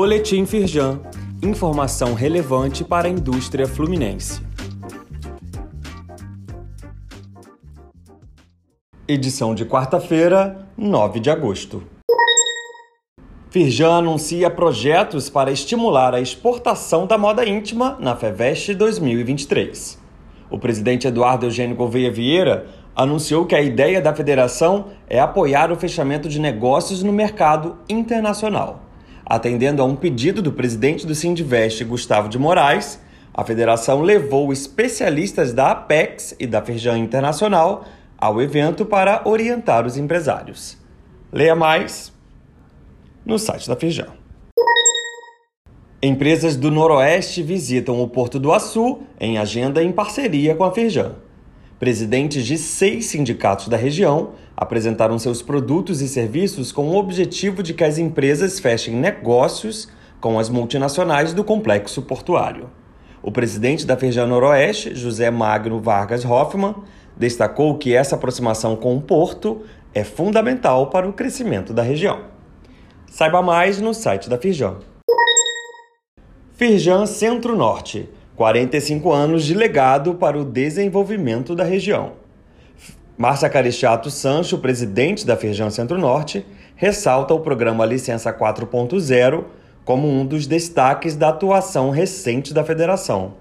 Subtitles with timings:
[0.00, 1.00] Boletim Firjan.
[1.42, 4.40] Informação relevante para a indústria fluminense.
[9.08, 11.82] Edição de quarta-feira, 9 de agosto.
[13.50, 19.98] Firjan anuncia projetos para estimular a exportação da moda íntima na FEVEST 2023.
[20.48, 25.76] O presidente Eduardo Eugênio Gouveia Vieira anunciou que a ideia da federação é apoiar o
[25.76, 28.86] fechamento de negócios no mercado internacional.
[29.28, 32.98] Atendendo a um pedido do presidente do Sindivest, Gustavo de Moraes,
[33.34, 37.84] a federação levou especialistas da Apex e da Firjan Internacional
[38.16, 40.78] ao evento para orientar os empresários.
[41.30, 42.10] Leia mais
[43.22, 44.08] no site da Firjan.
[46.02, 51.16] Empresas do Noroeste visitam o Porto do Açu em agenda em parceria com a Firjan.
[51.78, 57.72] Presidentes de seis sindicatos da região apresentaram seus produtos e serviços com o objetivo de
[57.72, 59.88] que as empresas fechem negócios
[60.20, 62.68] com as multinacionais do complexo portuário.
[63.22, 66.74] O presidente da Firjan Noroeste, José Magno Vargas Hoffmann,
[67.16, 69.62] destacou que essa aproximação com o porto
[69.94, 72.22] é fundamental para o crescimento da região.
[73.06, 74.78] Saiba mais no site da Firjan.
[76.54, 78.08] Firjan Centro-Norte
[78.38, 82.12] 45 anos de legado para o desenvolvimento da região.
[83.16, 89.42] Márcia Carichato Sancho, presidente da Firjan Centro-Norte, ressalta o programa Licença 4.0
[89.84, 93.34] como um dos destaques da atuação recente da federação.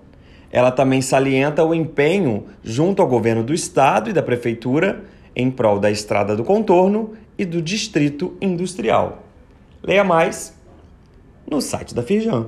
[0.51, 5.03] Ela também salienta o empenho junto ao governo do estado e da prefeitura
[5.35, 9.21] em prol da estrada do contorno e do distrito industrial.
[9.83, 10.57] Leia mais
[11.47, 12.47] no site da Firjan.